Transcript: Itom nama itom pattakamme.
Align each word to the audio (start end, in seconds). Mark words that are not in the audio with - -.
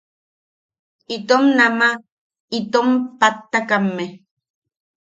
Itom 1.15 1.43
nama 1.57 1.87
itom 2.59 2.89
pattakamme. 3.19 4.05